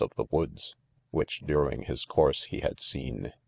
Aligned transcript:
th^ 0.01 0.09
wpogs, 0.27 0.73
which, 1.11 1.43
<teing 1.45 1.83
his, 1.85 2.05
course, 2.05 2.47
hphaj 2.47 2.79
seen. 2.79 3.33